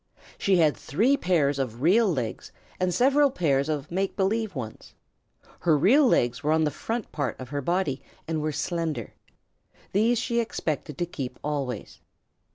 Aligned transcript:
She 0.39 0.57
had 0.57 0.75
three 0.75 1.15
pairs 1.15 1.59
of 1.59 1.83
real 1.83 2.11
legs 2.11 2.51
and 2.79 2.91
several 2.91 3.29
pairs 3.29 3.69
of 3.69 3.91
make 3.91 4.15
believe 4.15 4.55
ones. 4.55 4.95
Her 5.59 5.77
real 5.77 6.07
legs 6.07 6.41
were 6.41 6.51
on 6.51 6.63
the 6.63 6.71
front 6.71 7.11
part 7.11 7.39
of 7.39 7.49
her 7.49 7.61
body 7.61 8.01
and 8.27 8.41
were 8.41 8.51
slender. 8.51 9.13
These 9.91 10.17
she 10.17 10.39
expected 10.39 10.97
to 10.97 11.05
keep 11.05 11.37
always. 11.43 12.01